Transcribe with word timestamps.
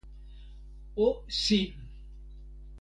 o 0.95 1.09
sin! 1.29 1.69